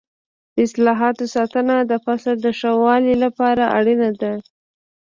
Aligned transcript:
د 0.55 0.57
حاصلاتو 0.59 1.25
ساتنه 1.35 1.75
د 1.91 1.93
فصل 2.05 2.35
د 2.41 2.47
ښه 2.59 2.71
والي 2.83 3.13
لپاره 3.23 3.63
اړینه 3.77 4.09
ده. 4.21 4.33